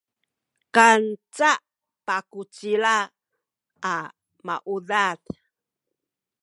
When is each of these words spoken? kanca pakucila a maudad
kanca 0.75 1.51
pakucila 2.05 2.95
a 3.91 3.93
maudad 4.45 5.19